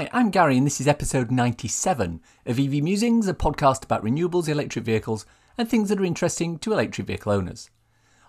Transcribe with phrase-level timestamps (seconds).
[0.00, 4.48] Hi, I'm Gary, and this is episode 97 of EV Musings, a podcast about renewables,
[4.48, 5.26] electric vehicles,
[5.58, 7.68] and things that are interesting to electric vehicle owners.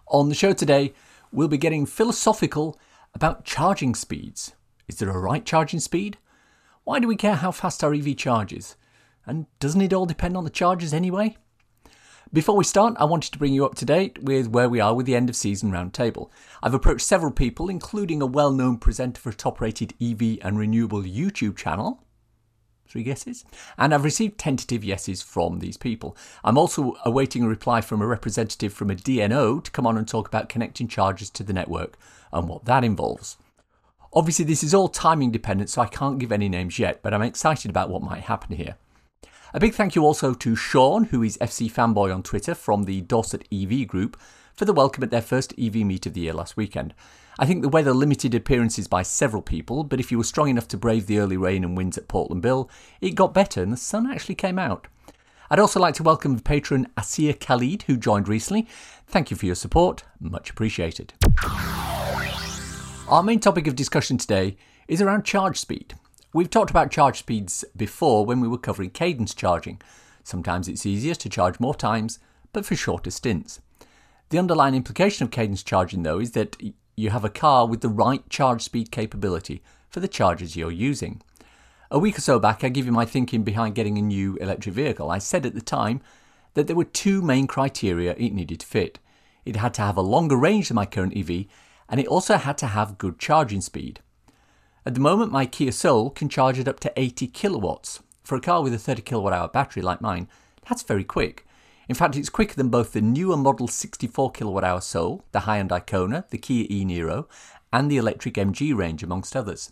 [0.08, 0.94] On the show today,
[1.32, 2.78] we'll be getting philosophical
[3.14, 4.52] about charging speeds.
[4.90, 6.18] Is there a right charging speed?
[6.84, 8.76] Why do we care how fast our EV charges?
[9.26, 11.38] And doesn't it all depend on the chargers anyway?
[12.34, 14.96] Before we start, I wanted to bring you up to date with where we are
[14.96, 16.30] with the end of season roundtable.
[16.64, 20.58] I've approached several people, including a well known presenter for a top rated EV and
[20.58, 22.02] renewable YouTube channel.
[22.88, 23.44] Three guesses?
[23.78, 26.16] And I've received tentative yeses from these people.
[26.42, 30.08] I'm also awaiting a reply from a representative from a DNO to come on and
[30.08, 31.98] talk about connecting chargers to the network
[32.32, 33.36] and what that involves.
[34.14, 37.22] Obviously, this is all timing dependent, so I can't give any names yet, but I'm
[37.24, 38.78] excited about what might happen here.
[39.54, 43.02] A big thank you also to Sean, who is FC Fanboy on Twitter from the
[43.02, 44.18] Dorset EV group,
[44.54, 46.94] for the welcome at their first EV meet of the year last weekend.
[47.38, 50.70] I think the weather limited appearances by several people, but if you were strong enough
[50.70, 52.70] to brave the early rain and winds at Portland Bill,
[53.02, 54.88] it got better and the sun actually came out.
[55.50, 58.70] I'd also like to welcome patron Asir Khalid, who joined recently.
[59.06, 61.14] Thank you for your support, much appreciated.
[63.10, 64.56] Our main topic of discussion today
[64.88, 65.96] is around charge speed.
[66.34, 69.82] We've talked about charge speeds before when we were covering cadence charging.
[70.24, 72.20] Sometimes it's easier to charge more times,
[72.54, 73.60] but for shorter stints.
[74.30, 76.56] The underlying implication of cadence charging, though, is that
[76.96, 81.22] you have a car with the right charge speed capability for the charges you're using.
[81.90, 84.74] A week or so back, I gave you my thinking behind getting a new electric
[84.74, 85.12] vehicle.
[85.12, 86.00] I said at the time
[86.54, 89.00] that there were two main criteria it needed to fit.
[89.44, 91.48] It had to have a longer range than my current EV,
[91.90, 94.00] and it also had to have good charging speed.
[94.84, 98.02] At the moment, my Kia Soul can charge it up to 80 kilowatts.
[98.24, 100.28] For a car with a 30 kilowatt hour battery like mine,
[100.68, 101.46] that's very quick.
[101.88, 105.60] In fact, it's quicker than both the newer model 64 kilowatt hour Soul, the high
[105.60, 107.28] end Icona, the Kia e Niro,
[107.72, 109.72] and the electric MG range, amongst others.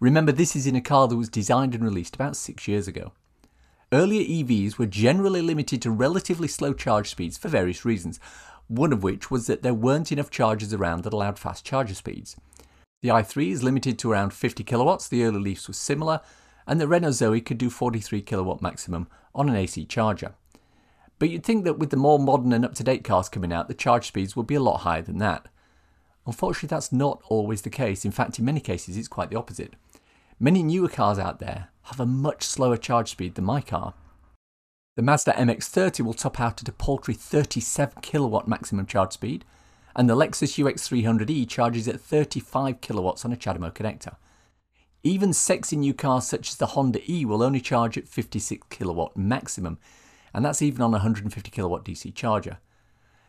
[0.00, 3.12] Remember, this is in a car that was designed and released about six years ago.
[3.92, 8.18] Earlier EVs were generally limited to relatively slow charge speeds for various reasons,
[8.66, 12.36] one of which was that there weren't enough chargers around that allowed fast charger speeds.
[13.02, 16.20] The i3 is limited to around 50 kilowatts, the early Leafs was similar,
[16.66, 20.34] and the Renault Zoe could do 43 kilowatt maximum on an AC charger.
[21.18, 23.68] But you'd think that with the more modern and up to date cars coming out,
[23.68, 25.48] the charge speeds would be a lot higher than that.
[26.26, 28.04] Unfortunately, that's not always the case.
[28.04, 29.74] In fact, in many cases, it's quite the opposite.
[30.38, 33.94] Many newer cars out there have a much slower charge speed than my car.
[34.96, 39.44] The Mazda MX30 will top out at a paltry 37 kilowatt maximum charge speed,
[39.96, 44.16] and the Lexus UX300E charges at 35 kilowatts on a CHAdeMO connector.
[45.02, 49.16] Even sexy new cars such as the Honda E will only charge at 56 kilowatt
[49.16, 49.78] maximum,
[50.34, 52.58] and that's even on a 150 kilowatt DC charger.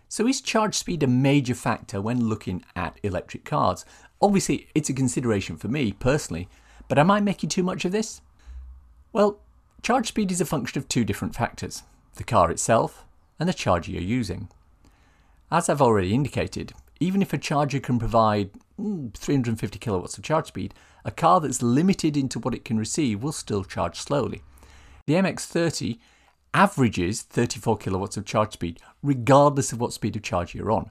[0.10, 3.86] So is charge speed a major factor when looking at electric cars?
[4.22, 6.50] Obviously, it's a consideration for me personally,
[6.90, 8.22] but am I making too much of this?
[9.14, 9.40] Well,
[9.82, 11.84] charge speed is a function of two different factors
[12.18, 13.06] the car itself
[13.40, 14.50] and the charger you're using.
[15.54, 20.48] As I've already indicated, even if a charger can provide mm, 350 kilowatts of charge
[20.48, 20.74] speed,
[21.04, 24.44] a car that's limited into what it can receive will still charge slowly.
[25.08, 26.00] The MX30
[26.54, 30.90] averages 34 kilowatts of charge speed, regardless of what speed of charge you're on.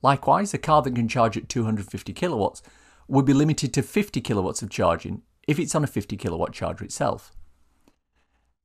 [0.00, 2.62] Likewise, a car that can charge at 250 kilowatts
[3.08, 6.84] would be limited to 50 kilowatts of charging if it's on a 50 kilowatt charger
[6.84, 7.32] itself.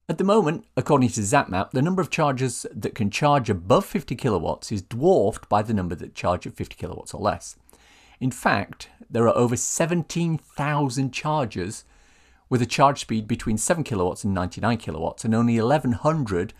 [0.09, 4.15] At the moment, according to ZapMap, the number of chargers that can charge above 50
[4.15, 7.55] kilowatts is dwarfed by the number that charge at 50 kilowatts or less.
[8.19, 11.85] In fact, there are over 17,000 chargers
[12.49, 16.53] with a charge speed between 7 kilowatts and 99 kilowatts, and only 1,100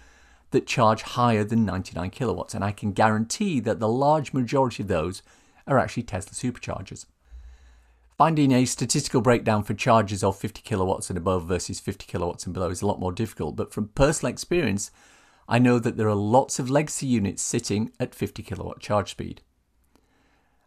[0.52, 2.54] that charge higher than 99 kilowatts.
[2.54, 5.22] And I can guarantee that the large majority of those
[5.68, 7.08] are actually Tesla superchargers.
[8.18, 12.54] Finding a statistical breakdown for charges of 50 kilowatts and above versus 50 kilowatts and
[12.54, 14.92] below is a lot more difficult, but from personal experience,
[15.48, 19.42] I know that there are lots of legacy units sitting at 50 kilowatt charge speed.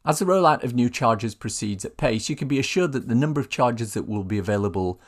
[0.05, 3.15] As the rollout of new chargers proceeds at pace, you can be assured that the
[3.15, 5.01] number of chargers that will be available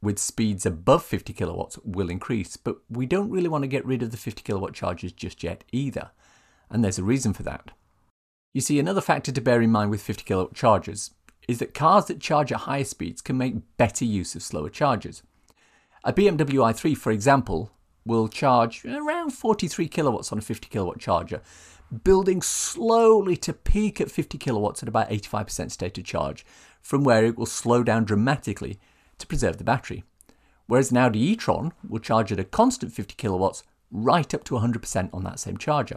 [0.00, 4.02] with speeds above 50 kilowatts will increase, but we don't really want to get rid
[4.02, 6.12] of the 50 kilowatt chargers just yet either,
[6.70, 7.72] and there's a reason for that.
[8.54, 11.10] You see, another factor to bear in mind with 50 kilowatt chargers
[11.48, 15.22] is that cars that charge at higher speeds can make better use of slower chargers.
[16.04, 17.70] A BMW i3, for example,
[18.04, 21.40] will charge around 43 kilowatts on a 50 kilowatt charger,
[22.02, 26.44] building slowly to peak at 50 kilowatts at about 85% state of charge,
[26.82, 28.78] from where it will slow down dramatically
[29.18, 30.04] to preserve the battery.
[30.66, 35.10] Whereas an Audi e-tron will charge at a constant 50 kilowatts right up to 100%
[35.12, 35.96] on that same charger.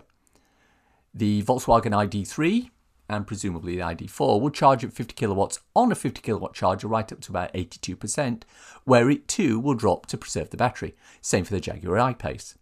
[1.14, 2.70] The Volkswagen ID3
[3.10, 7.12] and presumably the ID4 will charge at 50 kilowatts on a 50 kilowatt charger right
[7.12, 8.44] up to about 82%,
[8.84, 10.96] where it too will drop to preserve the battery.
[11.22, 12.56] Same for the Jaguar I-Pace.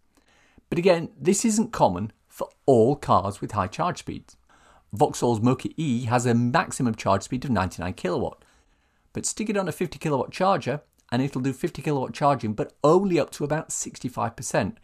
[0.69, 4.35] But again, this isn't common for all cars with high charge speeds.
[4.93, 8.43] Vauxhall's Mokka E has a maximum charge speed of 99 kilowatt,
[9.13, 10.81] but stick it on a 50 kilowatt charger
[11.11, 14.77] and it'll do 50 kilowatt charging, but only up to about 65%,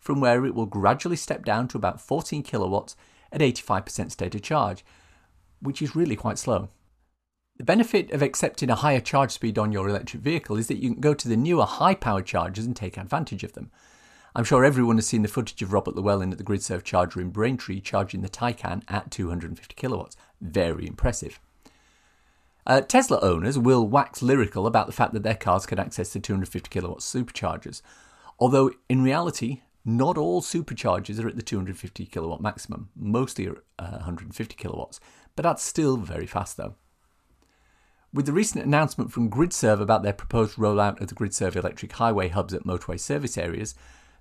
[0.00, 2.96] from where it will gradually step down to about 14 kilowatts
[3.30, 4.84] at 85% state of charge,
[5.60, 6.68] which is really quite slow.
[7.56, 10.92] The benefit of accepting a higher charge speed on your electric vehicle is that you
[10.92, 13.70] can go to the newer high powered chargers and take advantage of them.
[14.34, 17.30] I'm sure everyone has seen the footage of Robert Llewellyn at the GridServe charger in
[17.30, 20.14] Braintree charging the Taycan at 250 kilowatts.
[20.42, 21.40] Very impressive.
[22.66, 26.20] Uh, Tesla owners will wax lyrical about the fact that their cars can access the
[26.20, 27.80] 250 kilowatt superchargers,
[28.38, 32.90] although in reality, not all superchargers are at the 250 kilowatt maximum.
[32.94, 35.00] Mostly are uh, 150 kilowatts,
[35.36, 36.74] but that's still very fast though.
[38.12, 42.28] With the recent announcement from GridServe about their proposed rollout of the GridServe electric highway
[42.28, 43.74] hubs at motorway service areas,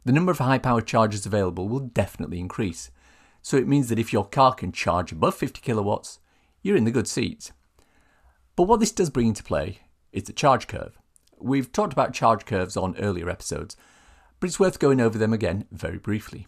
[0.03, 2.91] the number of high powered chargers available will definitely increase.
[3.41, 6.19] So it means that if your car can charge above 50 kilowatts,
[6.61, 7.51] you're in the good seats.
[8.55, 9.79] But what this does bring into play
[10.11, 10.97] is the charge curve.
[11.39, 13.77] We've talked about charge curves on earlier episodes,
[14.39, 16.47] but it's worth going over them again very briefly.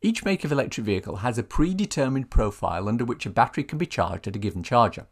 [0.00, 3.86] Each make of electric vehicle has a predetermined profile under which a battery can be
[3.86, 5.06] charged at a given charger,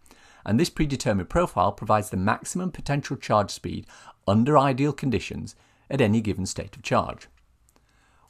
[0.44, 3.86] and this predetermined profile provides the maximum potential charge speed
[4.28, 5.56] under ideal conditions
[5.90, 7.28] at any given state of charge.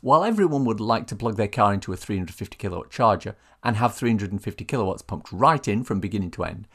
[0.00, 3.94] While everyone would like to plug their car into a 350 kilowatt charger and have
[3.94, 6.68] 350 kilowatts pumped right in from beginning to end,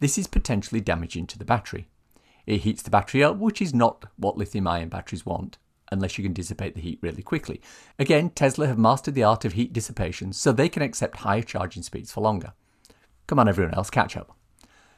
[0.00, 1.88] this is potentially damaging to the battery.
[2.46, 5.58] It heats the battery up, which is not what lithium ion batteries want,
[5.90, 7.60] unless you can dissipate the heat really quickly.
[7.98, 11.82] Again, Tesla have mastered the art of heat dissipation, so they can accept higher charging
[11.82, 12.52] speeds for longer.
[13.26, 14.36] Come on, everyone else, catch up.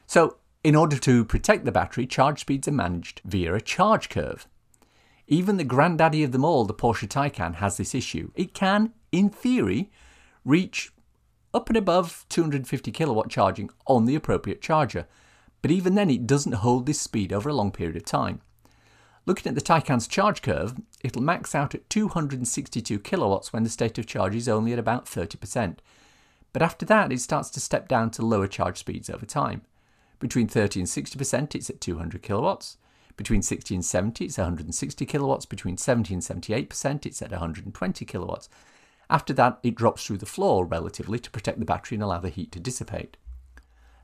[0.07, 4.47] So, in order to protect the battery, charge speeds are managed via a charge curve.
[5.27, 8.31] Even the granddaddy of them all, the Porsche Taycan, has this issue.
[8.35, 9.89] It can, in theory,
[10.45, 10.91] reach
[11.53, 15.07] up and above 250 kilowatt charging on the appropriate charger,
[15.61, 18.41] but even then it doesn't hold this speed over a long period of time.
[19.25, 23.97] Looking at the Taycan's charge curve, it'll max out at 262 kilowatts when the state
[23.99, 25.77] of charge is only at about 30%.
[26.53, 29.61] But after that, it starts to step down to lower charge speeds over time.
[30.19, 32.77] Between 30 and 60%, it's at 200 kilowatts.
[33.15, 35.45] Between 60 and 70, it's 160 kilowatts.
[35.45, 38.49] Between 70 and 78%, it's at 120 kilowatts.
[39.09, 42.29] After that, it drops through the floor relatively to protect the battery and allow the
[42.29, 43.17] heat to dissipate.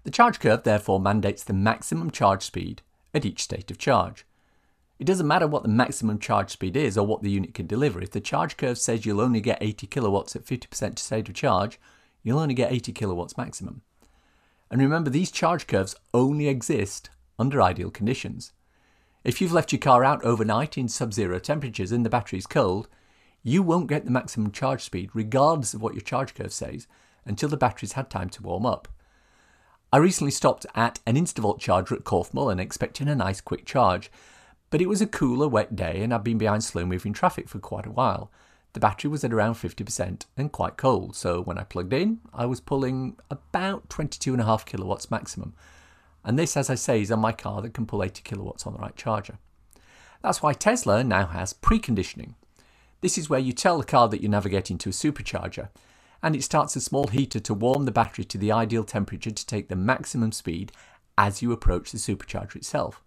[0.04, 2.81] The charge curve therefore mandates the maximum charge speed
[3.14, 4.25] at each state of charge.
[4.99, 8.01] It doesn't matter what the maximum charge speed is or what the unit can deliver.
[8.01, 11.79] If the charge curve says you'll only get 80 kilowatts at 50% state of charge,
[12.23, 13.81] you'll only get 80 kilowatts maximum.
[14.71, 18.53] And remember, these charge curves only exist under ideal conditions.
[19.23, 22.88] If you've left your car out overnight in sub zero temperatures and the battery's cold,
[23.44, 26.88] you won't get the maximum charge speed, regardless of what your charge curve says,
[27.25, 28.88] until the battery's had time to warm up.
[29.91, 33.65] I recently stopped at an Instavolt charger at Corfe Mullen and expecting a nice quick
[33.65, 34.11] charge,
[34.69, 37.60] but it was a cooler, wet day and I'd been behind slow moving traffic for
[37.60, 38.31] quite a while.
[38.74, 42.46] The battery was at around 50% and quite cold, so when I plugged in, I
[42.46, 45.54] was pulling about 22.5 kilowatts maximum.
[46.24, 48.74] And this, as I say, is on my car that can pull 80 kilowatts on
[48.74, 49.40] the right charger.
[50.21, 52.33] That's why Tesla now has preconditioning.
[53.02, 55.69] This is where you tell the car that you're navigating to a supercharger,
[56.21, 59.45] and it starts a small heater to warm the battery to the ideal temperature to
[59.45, 60.71] take the maximum speed
[61.18, 63.02] as you approach the supercharger itself.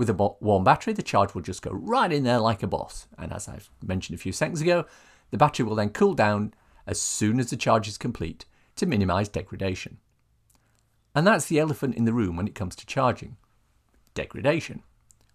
[0.00, 3.06] With a warm battery, the charge will just go right in there like a boss,
[3.18, 4.86] and as I've mentioned a few seconds ago,
[5.30, 6.54] the battery will then cool down
[6.86, 9.98] as soon as the charge is complete to minimize degradation.
[11.14, 13.36] And that's the elephant in the room when it comes to charging
[14.14, 14.84] degradation.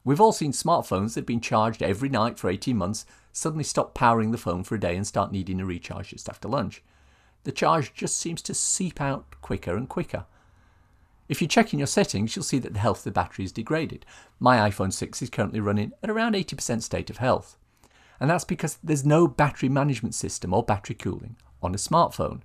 [0.03, 3.93] We've all seen smartphones that have been charged every night for 18 months suddenly stop
[3.93, 6.81] powering the phone for a day and start needing a recharge just after lunch.
[7.43, 10.25] The charge just seems to seep out quicker and quicker.
[11.27, 13.51] If you check in your settings, you'll see that the health of the battery is
[13.51, 14.05] degraded.
[14.39, 17.58] My iPhone 6 is currently running at around 80% state of health.
[18.20, 22.41] And that's because there's no battery management system or battery cooling on a smartphone.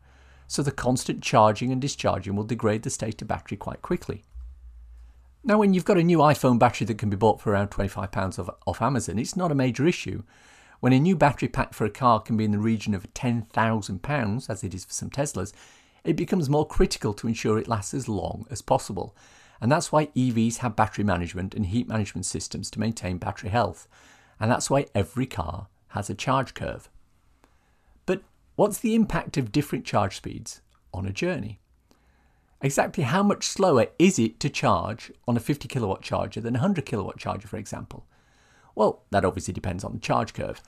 [0.46, 4.24] So the constant charging and discharging will degrade the state of battery quite quickly.
[5.44, 8.38] Now, when you've got a new iPhone battery that can be bought for around £25
[8.38, 10.22] off, off Amazon, it's not a major issue.
[10.80, 14.50] When a new battery pack for a car can be in the region of £10,000,
[14.50, 15.52] as it is for some Teslas,
[16.04, 19.14] it becomes more critical to ensure it lasts as long as possible.
[19.60, 23.86] And that's why EVs have battery management and heat management systems to maintain battery health.
[24.38, 26.88] And that's why every car has a charge curve.
[28.06, 28.22] But
[28.56, 30.62] what's the impact of different charge speeds
[30.94, 31.60] on a journey?
[32.62, 36.60] Exactly how much slower is it to charge on a 50 kilowatt charger than a
[36.60, 38.06] 100 kilowatt charger, for example?
[38.74, 40.62] Well, that obviously depends on the charge curve.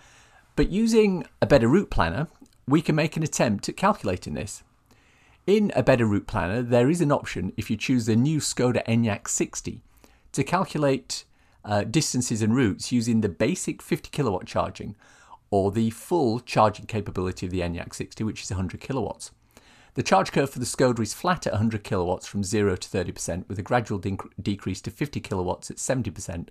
[0.56, 2.28] But using a better route planner,
[2.66, 4.62] we can make an attempt at calculating this.
[5.46, 8.84] In a better route planner, there is an option if you choose the new Skoda
[8.86, 9.80] Enyaq 60
[10.30, 11.24] to calculate
[11.64, 14.94] uh, distances and routes using the basic 50 kilowatt charging
[15.50, 19.32] or the full charging capability of the Enyaq 60, which is 100 kilowatts.
[19.94, 23.48] The charge curve for the Skoda is flat at 100 kilowatts from 0 to 30%,
[23.48, 26.50] with a gradual de- decrease to 50 kilowatts at 70%,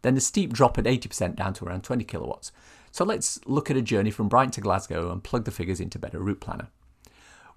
[0.00, 2.50] then a steep drop at 80% down to around 20 kilowatts.
[2.92, 5.98] So let's look at a journey from Brighton to Glasgow and plug the figures into
[5.98, 6.68] Better Route Planner.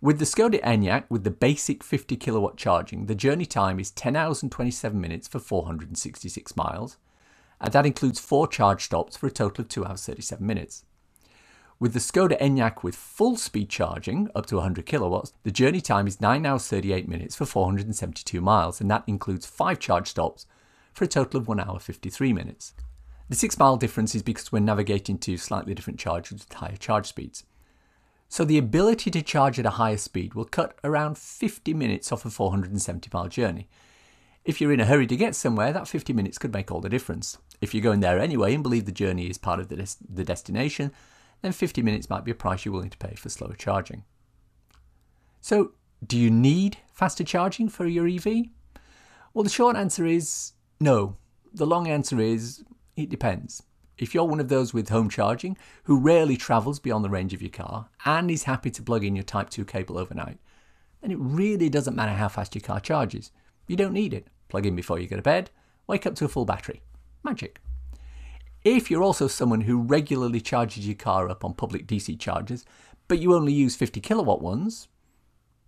[0.01, 4.15] With the Skoda Enyaq with the basic 50 kilowatt charging, the journey time is 10
[4.15, 6.97] hours and 27 minutes for 466 miles,
[7.61, 10.83] and that includes four charge stops for a total of 2 hours 37 minutes.
[11.79, 16.07] With the Skoda Enyaq with full speed charging, up to 100 kilowatts, the journey time
[16.07, 20.45] is 9 hours 38 minutes for 472 miles, and that includes 5 charge stops
[20.93, 22.73] for a total of 1 hour 53 minutes.
[23.29, 27.07] The 6 mile difference is because we're navigating to slightly different charges with higher charge
[27.07, 27.45] speeds.
[28.35, 32.25] So the ability to charge at a higher speed will cut around 50 minutes off
[32.25, 33.69] a 470 mile journey.
[34.43, 36.89] If you're in a hurry to get somewhere, that 50 minutes could make all the
[36.89, 37.37] difference.
[37.61, 40.25] If you're going there anyway and believe the journey is part of the, des- the
[40.25, 40.91] destination,
[41.43, 44.03] then 50 minutes might be a price you're willing to pay for slower charging.
[45.39, 45.71] So,
[46.05, 48.47] do you need faster charging for your EV?
[49.33, 50.51] Well, the short answer is
[50.81, 51.15] no.
[51.53, 52.65] The long answer is
[52.97, 53.63] it depends.
[53.97, 57.41] If you're one of those with home charging who rarely travels beyond the range of
[57.41, 60.37] your car and is happy to plug in your Type 2 cable overnight,
[61.01, 63.31] then it really doesn't matter how fast your car charges.
[63.67, 64.27] You don't need it.
[64.49, 65.49] Plug in before you go to bed,
[65.87, 66.81] wake up to a full battery.
[67.23, 67.59] Magic.
[68.63, 72.65] If you're also someone who regularly charges your car up on public DC chargers,
[73.07, 74.87] but you only use 50 kilowatt ones,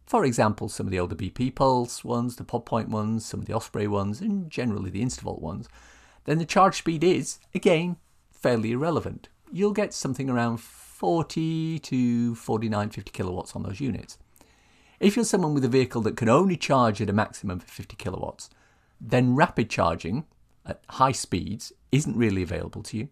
[0.08, 3.54] for example, some of the older BP Pulse ones, the PodPoint ones, some of the
[3.54, 5.68] Osprey ones, and generally the Instavolt ones,
[6.24, 7.98] then the charge speed is, again,
[8.42, 9.30] fairly irrelevant.
[9.52, 14.18] You'll get something around 40 to 49, 50 kilowatts on those units.
[15.00, 17.96] If you're someone with a vehicle that can only charge at a maximum of 50
[17.98, 18.50] kilowatts,
[19.00, 20.26] then rapid charging
[20.66, 23.10] at high speeds isn't really available to you,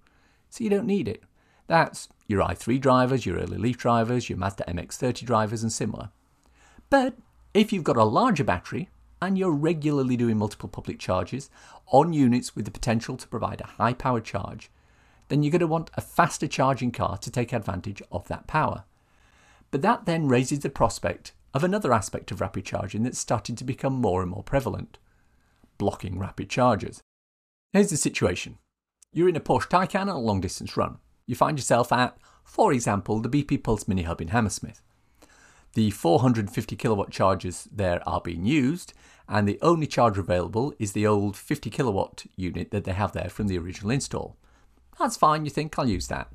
[0.50, 1.24] so you don't need it.
[1.67, 6.10] That's your i3 drivers, your early Leaf drivers, your Mazda MX30 drivers, and similar.
[6.89, 7.15] But
[7.53, 8.89] if you've got a larger battery
[9.22, 11.50] and you're regularly doing multiple public charges
[11.88, 14.70] on units with the potential to provide a high power charge,
[15.27, 18.84] then you're going to want a faster charging car to take advantage of that power.
[19.72, 23.63] But that then raises the prospect of another aspect of rapid charging that's starting to
[23.63, 24.98] become more and more prevalent
[25.77, 27.01] blocking rapid chargers.
[27.72, 28.58] Here's the situation
[29.12, 30.98] you're in a Porsche Taycan on a long distance run.
[31.25, 34.82] You find yourself at, for example, the BP Pulse Mini Hub in Hammersmith.
[35.74, 38.94] The 450 kilowatt chargers there are being used,
[39.27, 43.29] and the only charger available is the old 50 kilowatt unit that they have there
[43.29, 44.38] from the original install.
[45.00, 46.30] That's fine, you think, I'll use that.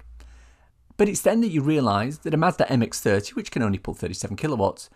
[0.97, 4.37] But it's then that you realise that a Mazda MX30, which can only pull 37
[4.37, 4.91] kilowatts,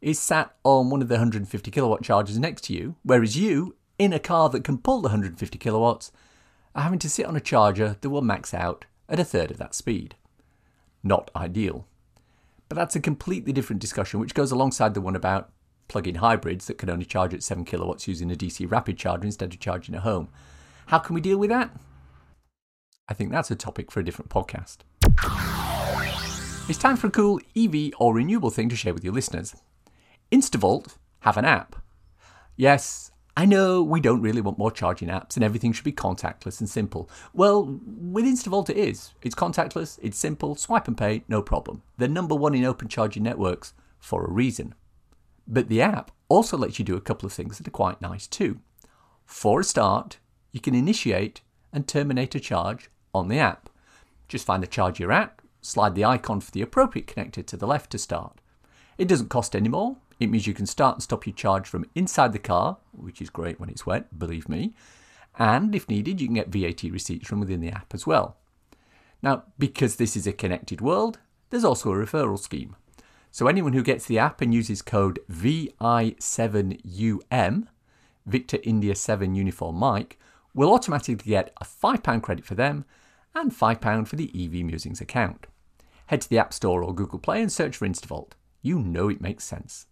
[0.00, 4.14] is sat on one of the 150 kilowatt chargers next to you, whereas you, in
[4.14, 6.10] a car that can pull the 150 kilowatts,
[6.74, 9.58] are having to sit on a charger that will max out at a third of
[9.58, 10.14] that speed.
[11.02, 11.86] Not ideal.
[12.70, 15.50] But that's a completely different discussion, which goes alongside the one about
[15.88, 19.26] plug in hybrids that can only charge at 7 kilowatts using a DC rapid charger
[19.26, 20.28] instead of charging at home.
[20.86, 21.70] How can we deal with that?
[23.10, 24.78] I think that's a topic for a different podcast.
[26.68, 29.56] It's time for a cool EV or renewable thing to share with your listeners.
[30.30, 31.74] Instavolt have an app.
[32.54, 36.60] Yes, I know we don't really want more charging apps and everything should be contactless
[36.60, 37.10] and simple.
[37.34, 39.10] Well, with Instavolt it is.
[39.22, 41.82] It's contactless, it's simple, swipe and pay, no problem.
[41.98, 44.76] They're number one in open charging networks for a reason.
[45.48, 48.28] But the app also lets you do a couple of things that are quite nice
[48.28, 48.60] too.
[49.24, 50.18] For a start,
[50.52, 51.40] you can initiate
[51.72, 53.70] and terminate a charge on the app.
[54.28, 57.66] Just find the charge you're at, slide the icon for the appropriate connector to the
[57.66, 58.40] left to start.
[58.98, 61.86] It doesn't cost any more, it means you can start and stop your charge from
[61.94, 64.74] inside the car, which is great when it's wet, believe me.
[65.38, 68.36] And if needed, you can get VAT receipts from within the app as well.
[69.22, 72.76] Now, because this is a connected world, there's also a referral scheme.
[73.30, 77.66] So anyone who gets the app and uses code VI7UM,
[78.26, 80.18] Victor India 7 Uniform Mike,
[80.54, 82.84] will automatically get a £5 credit for them
[83.34, 85.46] and £5 for the EV Musings account.
[86.06, 88.32] Head to the App Store or Google Play and search for Instavolt.
[88.62, 89.86] You know it makes sense.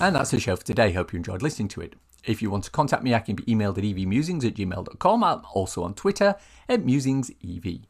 [0.00, 0.92] And that's the show for today.
[0.92, 1.94] Hope you enjoyed listening to it.
[2.24, 5.24] If you want to contact me, I can be emailed at evmusings at gmail.com.
[5.24, 6.36] I'm also on Twitter
[6.68, 7.82] at musingsev.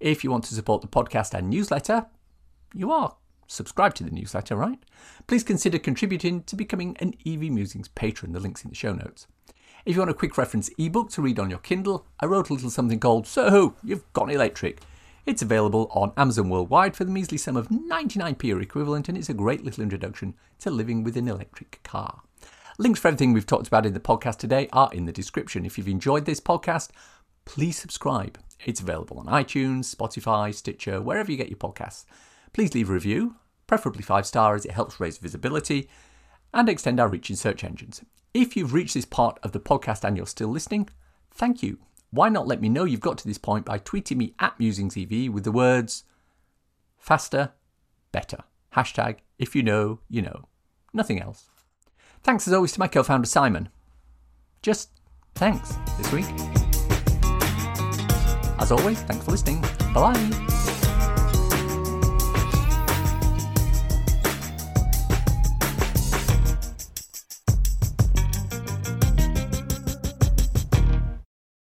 [0.00, 2.06] If you want to support the podcast and newsletter,
[2.74, 3.16] you are
[3.46, 4.78] subscribed to the newsletter, right?
[5.26, 8.32] Please consider contributing to becoming an EV Musings patron.
[8.32, 9.26] The link's in the show notes.
[9.86, 12.52] If you want a quick reference ebook to read on your Kindle, I wrote a
[12.52, 14.80] little something called So You've Gone Electric.
[15.26, 19.28] It's available on Amazon worldwide for the measly sum of 99p or equivalent, and it's
[19.28, 22.22] a great little introduction to living with an electric car.
[22.78, 25.64] Links for everything we've talked about in the podcast today are in the description.
[25.64, 26.88] If you've enjoyed this podcast,
[27.44, 28.40] please subscribe.
[28.64, 32.06] It's available on iTunes, Spotify, Stitcher, wherever you get your podcasts.
[32.52, 33.36] Please leave a review,
[33.68, 35.88] preferably five stars, as it helps raise visibility
[36.52, 38.02] and extend our reach in search engines.
[38.36, 40.90] If you've reached this part of the podcast and you're still listening,
[41.30, 41.78] thank you.
[42.10, 45.30] Why not let me know you've got to this point by tweeting me at MusingsEV
[45.30, 46.04] with the words
[46.98, 47.52] faster,
[48.12, 48.44] better.
[48.74, 50.48] Hashtag if you know, you know.
[50.92, 51.46] Nothing else.
[52.22, 53.70] Thanks as always to my co founder Simon.
[54.60, 54.90] Just
[55.34, 56.26] thanks this week.
[58.58, 59.62] As always, thanks for listening.
[59.94, 60.65] Bye bye.